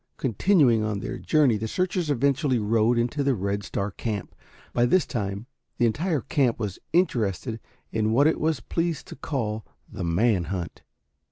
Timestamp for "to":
9.09-9.15